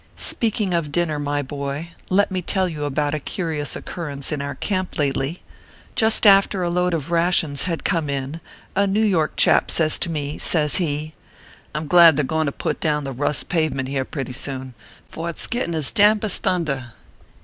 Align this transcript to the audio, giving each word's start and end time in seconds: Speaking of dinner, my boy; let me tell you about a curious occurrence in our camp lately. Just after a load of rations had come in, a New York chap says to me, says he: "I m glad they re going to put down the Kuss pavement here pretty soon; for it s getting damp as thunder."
Speaking 0.17 0.73
of 0.73 0.91
dinner, 0.91 1.19
my 1.19 1.43
boy; 1.43 1.89
let 2.09 2.31
me 2.31 2.41
tell 2.41 2.67
you 2.67 2.85
about 2.85 3.13
a 3.13 3.19
curious 3.19 3.75
occurrence 3.75 4.31
in 4.31 4.41
our 4.41 4.55
camp 4.55 4.97
lately. 4.97 5.43
Just 5.95 6.25
after 6.25 6.63
a 6.63 6.71
load 6.71 6.95
of 6.95 7.11
rations 7.11 7.65
had 7.65 7.83
come 7.83 8.09
in, 8.09 8.41
a 8.75 8.87
New 8.87 9.05
York 9.05 9.33
chap 9.37 9.69
says 9.69 9.99
to 9.99 10.09
me, 10.09 10.39
says 10.39 10.77
he: 10.77 11.13
"I 11.75 11.77
m 11.77 11.87
glad 11.87 12.17
they 12.17 12.23
re 12.23 12.27
going 12.27 12.47
to 12.47 12.51
put 12.51 12.79
down 12.79 13.03
the 13.03 13.13
Kuss 13.13 13.43
pavement 13.43 13.89
here 13.89 14.03
pretty 14.03 14.33
soon; 14.33 14.73
for 15.07 15.29
it 15.29 15.35
s 15.37 15.45
getting 15.45 15.79
damp 15.93 16.23
as 16.23 16.37
thunder." 16.37 16.93